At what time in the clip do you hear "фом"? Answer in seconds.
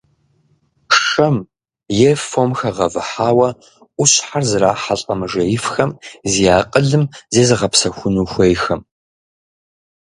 2.27-2.51